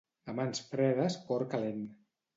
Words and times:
A 0.31 0.33
mans 0.39 0.61
fredes 0.71 1.19
cor 1.29 1.47
calent 1.53 1.85